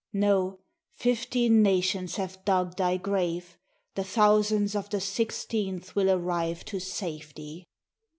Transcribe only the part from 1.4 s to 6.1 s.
na tions have dug thy grave, the thousands of the sixteenth will